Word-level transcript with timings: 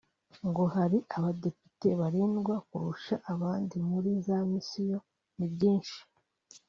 ngo 0.47 0.63
hari 0.75 0.97
abadepite 1.17 1.89
barindwa 1.99 2.55
kurusha 2.67 3.15
abandi 3.33 3.75
muri 3.89 4.09
za 4.25 4.37
missions 4.51 5.05
n’ibyinshi 5.37 5.99